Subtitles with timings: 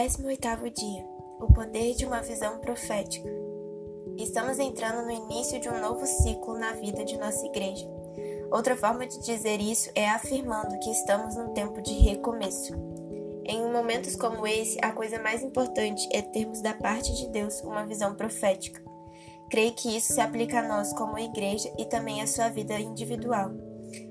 [0.00, 1.06] 18º dia.
[1.38, 3.28] O poder de uma visão profética.
[4.16, 7.86] Estamos entrando no início de um novo ciclo na vida de nossa igreja.
[8.50, 12.72] Outra forma de dizer isso é afirmando que estamos num tempo de recomeço.
[13.44, 17.84] Em momentos como esse, a coisa mais importante é termos da parte de Deus uma
[17.84, 18.82] visão profética.
[19.50, 23.50] Creio que isso se aplica a nós como igreja e também à sua vida individual.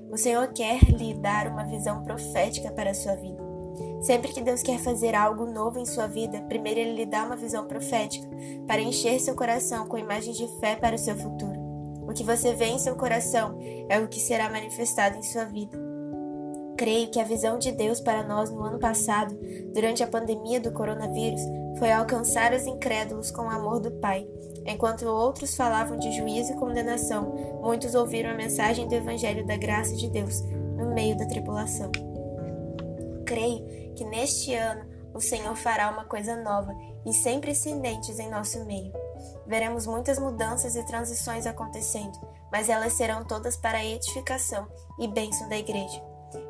[0.08, 3.49] O Senhor quer lhe dar uma visão profética para a sua vida.
[4.00, 7.36] Sempre que Deus quer fazer algo novo em sua vida, primeiro Ele lhe dá uma
[7.36, 8.28] visão profética
[8.66, 11.58] para encher seu coração com imagens de fé para o seu futuro.
[12.02, 15.78] O que você vê em seu coração é o que será manifestado em sua vida.
[16.76, 19.38] Creio que a visão de Deus para nós no ano passado,
[19.72, 21.42] durante a pandemia do coronavírus,
[21.78, 24.26] foi alcançar os incrédulos com o amor do Pai.
[24.66, 29.94] Enquanto outros falavam de juízo e condenação, muitos ouviram a mensagem do Evangelho da graça
[29.94, 30.40] de Deus
[30.76, 31.92] no meio da tribulação.
[33.30, 36.74] Creio que neste ano o Senhor fará uma coisa nova
[37.06, 38.92] e sem precedentes em nosso meio.
[39.46, 42.18] Veremos muitas mudanças e transições acontecendo,
[42.50, 44.66] mas elas serão todas para a edificação
[44.98, 46.02] e bênção da igreja.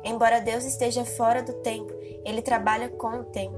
[0.03, 1.93] Embora Deus esteja fora do tempo,
[2.25, 3.57] ele trabalha com o tempo.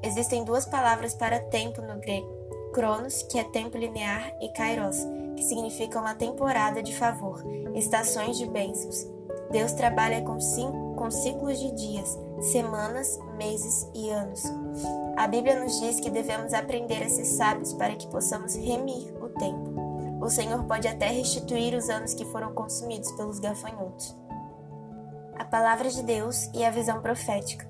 [0.00, 2.32] Existem duas palavras para tempo no grego:
[2.72, 4.98] Cronos, que é tempo linear, e Kairos,
[5.36, 7.42] que significa uma temporada de favor,
[7.74, 9.08] estações de bênçãos.
[9.50, 14.42] Deus trabalha com, cinco, com ciclos de dias, semanas, meses e anos.
[15.16, 19.28] A Bíblia nos diz que devemos aprender a ser sábios para que possamos remir o
[19.28, 19.70] tempo.
[20.20, 24.16] O Senhor pode até restituir os anos que foram consumidos pelos gafanhotos.
[25.38, 27.68] A palavra de Deus e a visão profética.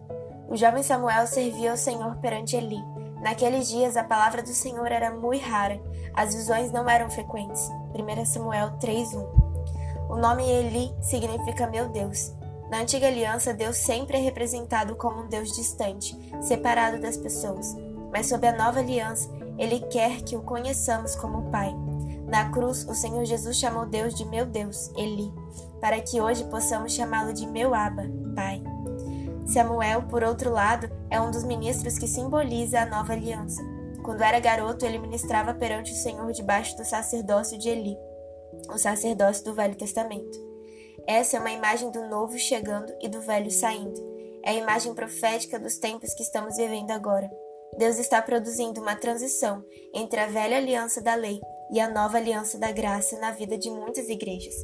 [0.49, 2.83] O jovem Samuel servia ao Senhor perante Eli.
[3.23, 5.81] Naqueles dias a palavra do Senhor era muito rara,
[6.15, 7.71] as visões não eram frequentes.
[7.95, 9.29] 1 Samuel 3:1.
[10.09, 12.35] O nome Eli significa meu Deus.
[12.71, 17.77] Na antiga aliança, Deus sempre é representado como um Deus distante, separado das pessoas.
[18.13, 21.75] Mas sob a nova aliança, ele quer que o conheçamos como Pai.
[22.29, 25.33] Na cruz, o Senhor Jesus chamou Deus de meu Deus, Eli,
[25.81, 28.05] para que hoje possamos chamá-lo de meu Abba,
[28.37, 28.63] Pai.
[29.47, 33.61] Samuel, por outro lado, é um dos ministros que simboliza a nova aliança.
[34.05, 37.97] Quando era garoto, ele ministrava perante o Senhor debaixo do sacerdócio de Eli
[38.69, 40.50] o sacerdócio do Velho Testamento.
[41.07, 44.01] Essa é uma imagem do novo chegando e do velho saindo.
[44.45, 47.31] É a imagem profética dos tempos que estamos vivendo agora.
[47.77, 51.41] Deus está produzindo uma transição entre a velha aliança da lei
[51.71, 54.55] e a nova aliança da graça na vida de muitas igrejas.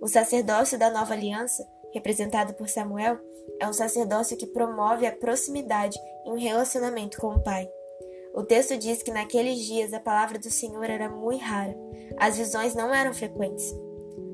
[0.00, 3.18] O sacerdócio da nova aliança, representado por Samuel,
[3.60, 7.68] é um sacerdócio que promove a proximidade e um relacionamento com o Pai.
[8.34, 11.76] O texto diz que naqueles dias a palavra do Senhor era muito rara,
[12.16, 13.74] as visões não eram frequentes.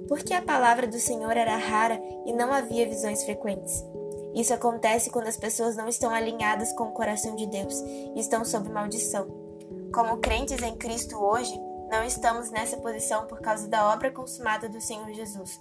[0.08, 3.84] Por que a palavra do Senhor era rara e não havia visões frequentes?
[4.34, 8.44] Isso acontece quando as pessoas não estão alinhadas com o coração de Deus e estão
[8.44, 9.26] sob maldição.
[9.92, 11.58] Como crentes em Cristo hoje,
[11.90, 15.60] não estamos nessa posição por causa da obra consumada do Senhor Jesus.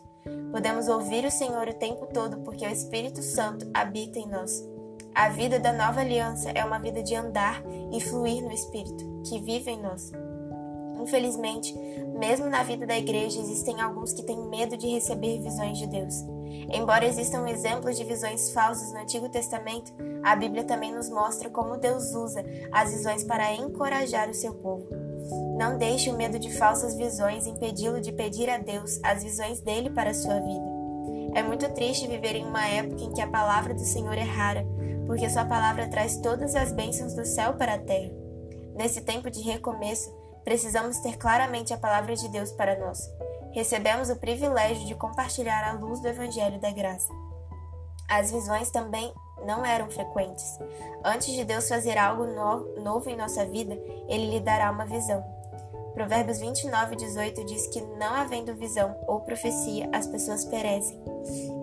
[0.52, 4.64] Podemos ouvir o Senhor o tempo todo porque o Espírito Santo habita em nós.
[5.14, 7.64] A vida da nova aliança é uma vida de andar
[7.94, 10.12] e fluir no Espírito, que vive em nós.
[11.06, 11.72] Infelizmente,
[12.18, 16.16] mesmo na vida da igreja existem alguns que têm medo de receber visões de Deus.
[16.74, 19.94] Embora existam exemplos de visões falsas no Antigo Testamento,
[20.24, 24.88] a Bíblia também nos mostra como Deus usa as visões para encorajar o seu povo.
[25.56, 29.92] Não deixe o medo de falsas visões impedi-lo de pedir a Deus as visões dele
[29.92, 30.66] para a sua vida.
[31.36, 34.66] É muito triste viver em uma época em que a palavra do Senhor é rara,
[35.06, 38.12] porque Sua palavra traz todas as bênçãos do céu para a terra.
[38.76, 40.12] Nesse tempo de recomeço,
[40.46, 43.00] precisamos ter claramente a palavra de Deus para nós.
[43.52, 47.12] Recebemos o privilégio de compartilhar a luz do Evangelho da Graça.
[48.08, 49.12] As visões também
[49.46, 50.60] não eram frequentes.
[51.04, 53.74] Antes de Deus fazer algo no novo em nossa vida,
[54.08, 55.24] Ele lhe dará uma visão.
[55.94, 61.02] Provérbios 29, 18 diz que, não havendo visão ou profecia, as pessoas perecem.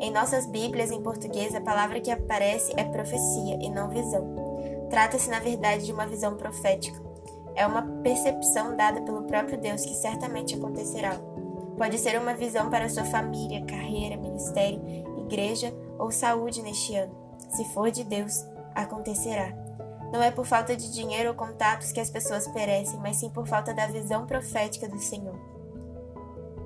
[0.00, 4.34] Em nossas Bíblias, em português, a palavra que aparece é profecia e não visão.
[4.88, 7.11] Trata-se, na verdade, de uma visão profética.
[7.54, 11.19] É uma percepção dada pelo próprio Deus que certamente acontecerá.
[11.76, 14.81] Pode ser uma visão para sua família, carreira, ministério,
[15.19, 17.14] igreja ou saúde neste ano.
[17.50, 19.52] Se for de Deus, acontecerá.
[20.12, 23.46] Não é por falta de dinheiro ou contatos que as pessoas perecem, mas sim por
[23.46, 25.38] falta da visão profética do Senhor.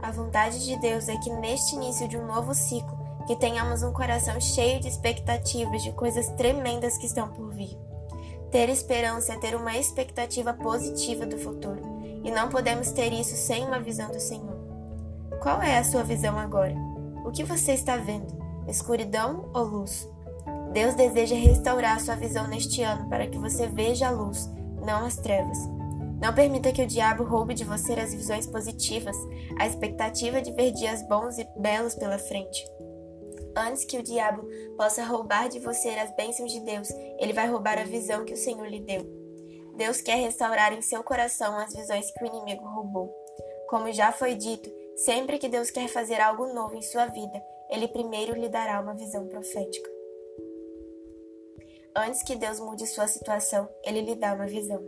[0.02, 2.96] A vontade de Deus é que neste início de um novo ciclo,
[3.26, 7.76] que tenhamos um coração cheio de expectativas de coisas tremendas que estão por vir.
[8.50, 11.82] Ter esperança é ter uma expectativa positiva do futuro,
[12.24, 14.56] e não podemos ter isso sem uma visão do Senhor.
[15.42, 16.74] Qual é a sua visão agora?
[17.24, 18.26] O que você está vendo?
[18.68, 20.08] Escuridão ou luz?
[20.72, 24.50] Deus deseja restaurar sua visão neste ano para que você veja a luz,
[24.84, 25.58] não as trevas.
[26.20, 29.16] Não permita que o diabo roube de você as visões positivas,
[29.58, 32.64] a expectativa de ver dias bons e belos pela frente.
[33.56, 37.78] Antes que o diabo possa roubar de você as bênçãos de Deus, ele vai roubar
[37.78, 39.00] a visão que o Senhor lhe deu.
[39.74, 43.10] Deus quer restaurar em seu coração as visões que o inimigo roubou.
[43.68, 47.88] Como já foi dito, sempre que Deus quer fazer algo novo em sua vida, ele
[47.88, 49.90] primeiro lhe dará uma visão profética.
[51.96, 54.86] Antes que Deus mude sua situação, ele lhe dá uma visão.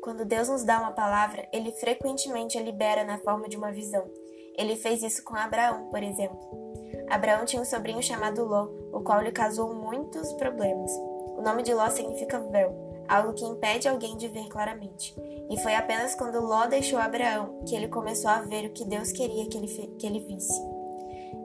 [0.00, 4.08] Quando Deus nos dá uma palavra, ele frequentemente a libera na forma de uma visão.
[4.56, 6.71] Ele fez isso com Abraão, por exemplo.
[7.12, 10.90] Abraão tinha um sobrinho chamado Ló, o qual lhe causou muitos problemas.
[11.36, 12.74] O nome de Ló significa véu,
[13.06, 15.14] algo que impede alguém de ver claramente.
[15.50, 19.12] E foi apenas quando Ló deixou Abraão que ele começou a ver o que Deus
[19.12, 19.66] queria que ele,
[19.98, 20.58] que ele visse.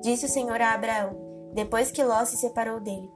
[0.02, 1.18] Disse o Senhor a Abraão,
[1.54, 3.12] depois que Ló se separou dele: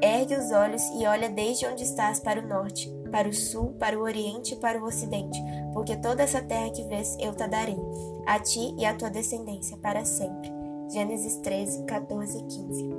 [0.00, 3.98] Ergue os olhos e olha desde onde estás para o norte, para o sul, para
[3.98, 5.42] o oriente e para o ocidente,
[5.72, 7.78] porque toda essa terra que vês eu te darei,
[8.26, 10.55] a ti e à tua descendência para sempre.
[10.88, 12.90] Gênesis 13, 14 e 15.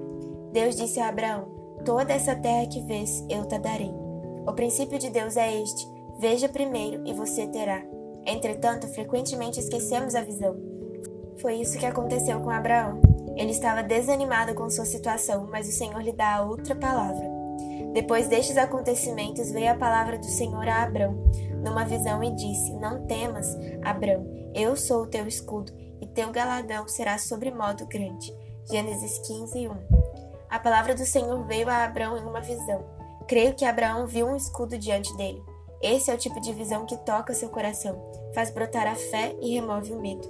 [0.51, 1.47] Deus disse a Abraão:
[1.85, 3.93] Toda essa terra que vês eu te darei.
[4.45, 5.87] O princípio de Deus é este:
[6.19, 7.83] veja primeiro e você terá.
[8.25, 10.55] Entretanto, frequentemente esquecemos a visão.
[11.37, 12.99] Foi isso que aconteceu com Abraão.
[13.37, 17.37] Ele estava desanimado com sua situação, mas o Senhor lhe dá outra palavra.
[17.93, 21.17] Depois destes acontecimentos, veio a palavra do Senhor a Abrão,
[21.63, 25.71] numa visão, e disse: Não temas, Abrão, eu sou o teu escudo,
[26.01, 28.33] e teu galadão será sobremodo grande.
[28.69, 29.71] Gênesis 15, 1.
[30.49, 32.85] A palavra do Senhor veio a Abrão em uma visão.
[33.27, 35.43] Creio que Abraão viu um escudo diante dele.
[35.81, 38.01] Esse é o tipo de visão que toca seu coração,
[38.33, 40.27] faz brotar a fé e remove o medo.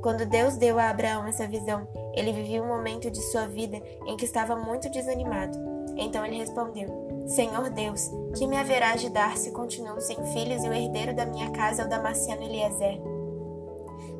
[0.00, 4.16] Quando Deus deu a Abraão essa visão, ele vivia um momento de sua vida em
[4.16, 5.58] que estava muito desanimado.
[5.96, 6.86] Então ele respondeu:
[7.26, 11.26] Senhor Deus, que me haverás de dar se continuo sem filhos e o herdeiro da
[11.26, 13.00] minha casa é o Damasceno Eliezer?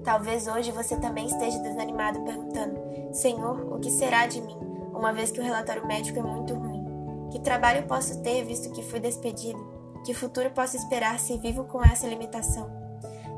[0.07, 2.81] Talvez hoje você também esteja desanimado perguntando:
[3.13, 4.57] Senhor, o que será de mim,
[4.95, 7.29] uma vez que o relatório médico é muito ruim?
[7.33, 9.59] Que trabalho posso ter visto que fui despedido?
[10.05, 12.71] Que futuro posso esperar se vivo com essa limitação?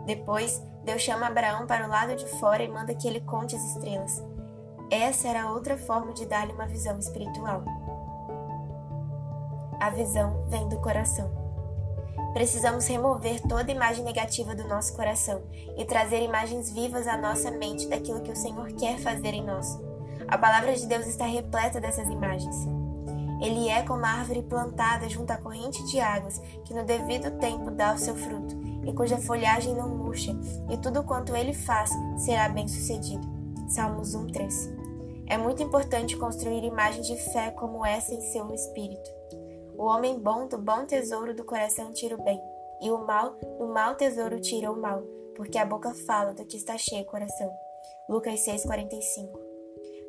[0.05, 3.64] Depois, Deus chama Abraão para o lado de fora e manda que ele conte as
[3.64, 4.23] estrelas.
[4.91, 7.64] Essa era outra forma de dar-lhe uma visão espiritual.
[9.81, 11.48] A visão vem do coração.
[12.32, 15.43] Precisamos remover toda imagem negativa do nosso coração
[15.76, 19.79] e trazer imagens vivas à nossa mente daquilo que o Senhor quer fazer em nós.
[20.26, 22.67] A palavra de Deus está repleta dessas imagens.
[23.41, 27.70] Ele é como a árvore plantada junto à corrente de águas, que no devido tempo
[27.70, 30.37] dá o seu fruto, e cuja folhagem não murcha,
[30.69, 33.26] e tudo quanto ele faz será bem sucedido.
[33.69, 34.71] Salmos 1:3.
[35.26, 39.18] É muito importante construir imagens de fé como essa em seu espírito.
[39.78, 42.42] O homem bom do bom tesouro do coração tira o bem,
[42.82, 45.00] e o mal do mau tesouro tira o mal,
[45.36, 47.48] porque a boca fala do que está cheio o coração.
[48.08, 49.38] Lucas 6:45.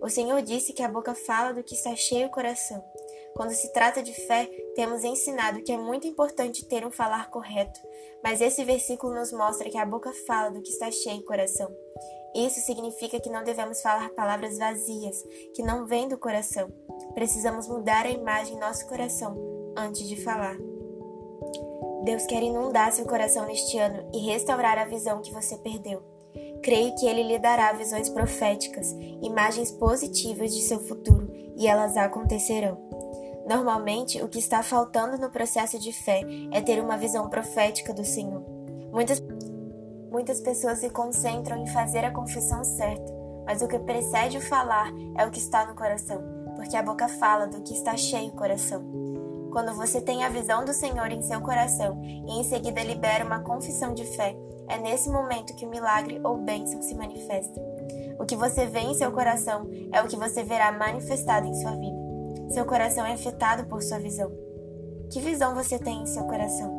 [0.01, 2.83] O Senhor disse que a boca fala do que está cheio o coração.
[3.35, 7.79] Quando se trata de fé, temos ensinado que é muito importante ter um falar correto,
[8.23, 11.71] mas esse versículo nos mostra que a boca fala do que está cheio o coração.
[12.33, 15.21] Isso significa que não devemos falar palavras vazias,
[15.53, 16.71] que não vêm do coração.
[17.13, 20.57] Precisamos mudar a imagem em nosso coração antes de falar.
[22.03, 26.01] Deus quer inundar seu coração neste ano e restaurar a visão que você perdeu.
[26.63, 32.77] Creio que Ele lhe dará visões proféticas, imagens positivas de seu futuro, e elas acontecerão.
[33.47, 36.21] Normalmente, o que está faltando no processo de fé
[36.51, 38.43] é ter uma visão profética do Senhor.
[38.91, 39.21] Muitas,
[40.11, 43.11] muitas pessoas se concentram em fazer a confissão certa,
[43.45, 46.21] mas o que precede o falar é o que está no coração,
[46.55, 49.08] porque a boca fala do que está cheio o coração.
[49.51, 53.39] Quando você tem a visão do Senhor em seu coração e em seguida libera uma
[53.39, 54.35] confissão de fé,
[54.67, 57.59] é nesse momento que o milagre ou bênção se manifesta.
[58.19, 61.71] O que você vê em seu coração é o que você verá manifestado em sua
[61.71, 61.97] vida.
[62.51, 64.31] Seu coração é afetado por sua visão.
[65.11, 66.71] Que visão você tem em seu coração?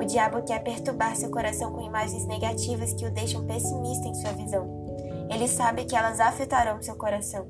[0.00, 4.32] O diabo quer perturbar seu coração com imagens negativas que o deixam pessimista em sua
[4.32, 4.66] visão.
[5.28, 7.46] Ele sabe que elas afetarão seu coração.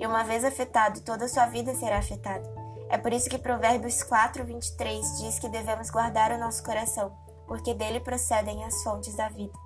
[0.00, 2.61] E uma vez afetado, toda sua vida será afetada.
[2.92, 7.10] É por isso que Provérbios 4, 23 diz que devemos guardar o nosso coração,
[7.48, 9.58] porque dele procedem as fontes da vida.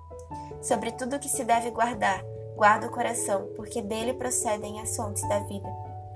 [0.61, 2.23] Sobre tudo que se deve guardar,
[2.55, 5.67] guarda o coração, porque dele procedem as fontes da vida.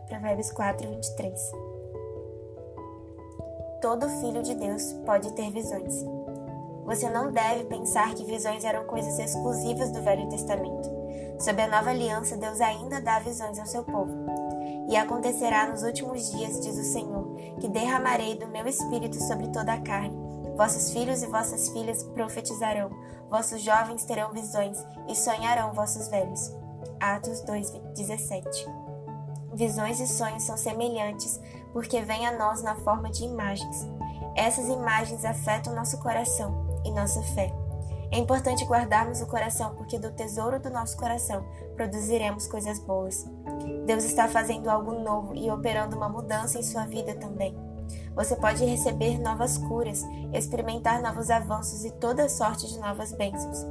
[0.08, 1.52] Provérbios 4, 23.
[3.82, 5.94] Todo filho de Deus pode ter visões.
[6.86, 10.90] Você não deve pensar que visões eram coisas exclusivas do Velho Testamento.
[11.42, 14.41] Sob a nova aliança, Deus ainda dá visões ao seu povo.
[14.92, 19.72] E acontecerá nos últimos dias, diz o Senhor, que derramarei do meu espírito sobre toda
[19.72, 20.14] a carne.
[20.58, 22.92] Vossos filhos e vossas filhas profetizarão,
[23.30, 26.54] vossos jovens terão visões e sonharão vossos velhos.
[27.00, 28.66] Atos 2:17.
[29.54, 31.40] Visões e sonhos são semelhantes,
[31.72, 33.88] porque vêm a nós na forma de imagens.
[34.36, 37.61] Essas imagens afetam nosso coração e nossa fé.
[38.12, 43.26] É importante guardarmos o coração, porque do tesouro do nosso coração produziremos coisas boas.
[43.86, 47.56] Deus está fazendo algo novo e operando uma mudança em sua vida também.
[48.14, 50.04] Você pode receber novas curas,
[50.34, 53.66] experimentar novos avanços e toda sorte de novas bênçãos.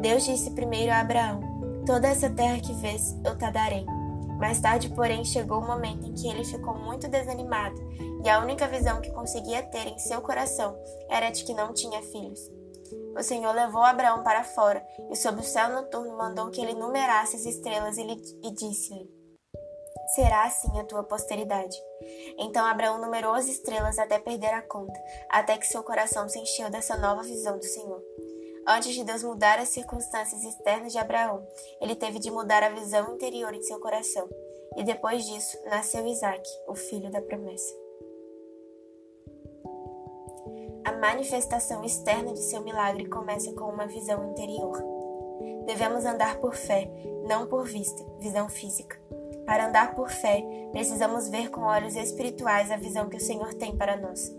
[0.00, 1.40] Deus disse primeiro a Abraão:
[1.84, 3.84] Toda essa terra que vês, eu te darei.
[4.38, 7.80] Mais tarde, porém, chegou o momento em que ele ficou muito desanimado
[8.24, 10.76] e a única visão que conseguia ter em seu coração
[11.08, 12.50] era de que não tinha filhos.
[13.16, 17.36] O Senhor levou Abraão para fora e, sob o céu noturno, mandou que ele numerasse
[17.36, 19.08] as estrelas e, disse-lhe:
[20.14, 21.76] Será assim a tua posteridade.
[22.38, 26.68] Então Abraão numerou as estrelas até perder a conta, até que seu coração se encheu
[26.70, 28.02] dessa nova visão do Senhor.
[28.66, 31.46] Antes de Deus mudar as circunstâncias externas de Abraão,
[31.80, 34.28] ele teve de mudar a visão interior em seu coração.
[34.76, 37.83] E depois disso, nasceu Isaac, o filho da promessa.
[40.84, 44.82] A manifestação externa de seu milagre começa com uma visão interior.
[45.66, 46.90] Devemos andar por fé,
[47.26, 49.00] não por vista, visão física.
[49.46, 53.76] Para andar por fé, precisamos ver com olhos espirituais a visão que o Senhor tem
[53.76, 54.30] para nós.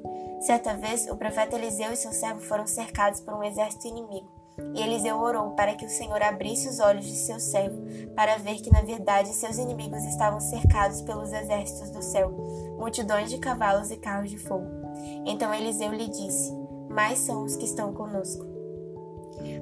[0.42, 4.30] Certa vez, o profeta Eliseu e seu servo foram cercados por um exército inimigo,
[4.76, 7.82] e Eliseu orou para que o Senhor abrisse os olhos de seu servo,
[8.16, 12.30] para ver que, na verdade, seus inimigos estavam cercados pelos exércitos do céu,
[12.78, 14.85] multidões de cavalos e carros de fogo.
[15.26, 16.54] Então Eliseu lhe disse:
[16.90, 18.46] Mais são os que estão conosco.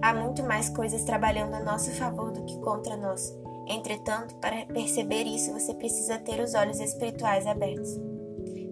[0.01, 3.33] Há muito mais coisas trabalhando a nosso favor do que contra nós.
[3.67, 7.97] Entretanto, para perceber isso, você precisa ter os olhos espirituais abertos.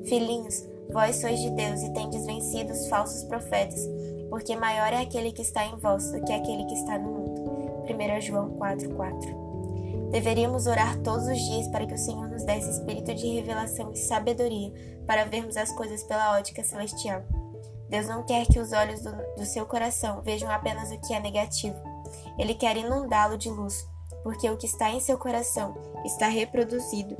[0.05, 3.79] Filhinhos, Vós sois de Deus e tendes vencido os falsos profetas,
[4.29, 7.41] porque maior é aquele que está em vós do que aquele que está no mundo.
[7.89, 9.40] 1 João 4,4
[10.11, 13.97] Deveríamos orar todos os dias para que o Senhor nos desse espírito de revelação e
[13.97, 14.73] sabedoria
[15.07, 17.23] para vermos as coisas pela ótica celestial.
[17.89, 21.19] Deus não quer que os olhos do, do seu coração vejam apenas o que é
[21.19, 21.77] negativo.
[22.37, 23.87] Ele quer inundá-lo de luz,
[24.21, 25.75] porque o que está em seu coração
[26.05, 27.17] está reproduzido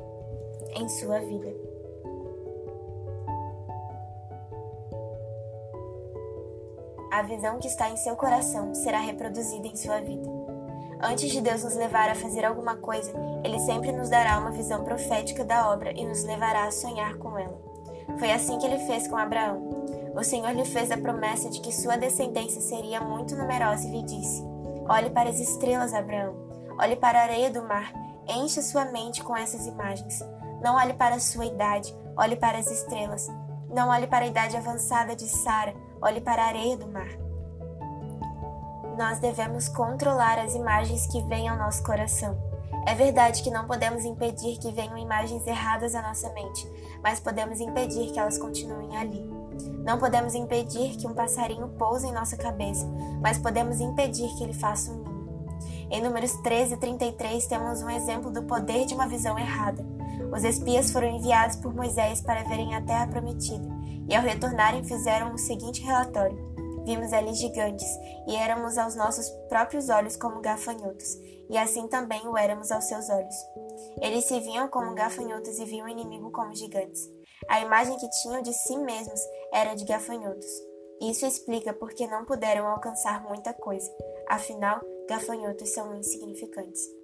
[0.76, 1.72] em sua vida.
[7.12, 10.41] a visão que está em seu coração será reproduzida em sua vida.
[11.04, 13.12] Antes de Deus nos levar a fazer alguma coisa,
[13.44, 17.38] Ele sempre nos dará uma visão profética da obra e nos levará a sonhar com
[17.38, 17.60] ela.
[18.20, 19.70] Foi assim que ele fez com Abraão.
[20.16, 24.04] O Senhor lhe fez a promessa de que sua descendência seria muito numerosa e lhe
[24.04, 24.44] disse:
[24.88, 26.36] Olhe para as estrelas, Abraão.
[26.80, 27.92] Olhe para a areia do mar.
[28.28, 30.24] Encha sua mente com essas imagens.
[30.62, 33.28] Não olhe para a sua idade, olhe para as estrelas.
[33.70, 37.21] Não olhe para a idade avançada de Sara, olhe para a areia do mar.
[39.02, 42.38] Nós devemos controlar as imagens que vêm ao nosso coração.
[42.86, 47.60] É verdade que não podemos impedir que venham imagens erradas à nossa mente, mas podemos
[47.60, 49.28] impedir que elas continuem ali.
[49.84, 52.88] Não podemos impedir que um passarinho pouse em nossa cabeça,
[53.20, 55.58] mas podemos impedir que ele faça um ninho.
[55.90, 59.84] Em Números 13 e 33 temos um exemplo do poder de uma visão errada.
[60.32, 63.68] Os espias foram enviados por Moisés para verem a terra prometida,
[64.08, 66.51] e ao retornarem fizeram o seguinte relatório:
[66.86, 67.88] Vimos ali gigantes,
[68.28, 71.16] e éramos aos nossos próprios olhos como gafanhotos,
[71.50, 73.36] e assim também o éramos aos seus olhos.
[74.02, 77.10] Eles se viam como gafanhotos e viam o inimigo como gigantes.
[77.48, 79.20] A imagem que tinham de si mesmos
[79.54, 80.48] era de gafanhotos.
[81.02, 83.92] Isso explica porque não puderam alcançar muita coisa.
[84.30, 87.01] Afinal, gafanhotos são insignificantes.